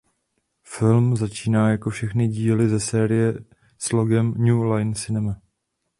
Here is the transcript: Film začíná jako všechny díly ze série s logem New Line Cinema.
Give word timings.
Film 0.63 1.17
začíná 1.17 1.69
jako 1.69 1.89
všechny 1.89 2.27
díly 2.27 2.69
ze 2.69 2.79
série 2.79 3.33
s 3.77 3.91
logem 3.91 4.33
New 4.37 4.63
Line 4.71 4.95
Cinema. 4.95 5.41